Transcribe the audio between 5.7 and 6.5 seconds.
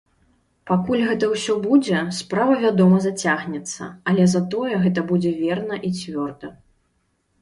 і цвёрда.